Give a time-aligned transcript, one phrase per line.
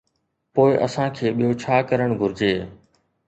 [0.53, 2.53] پوءِ اسان کي ٻيو ڇا ڪرڻ گهرجي؟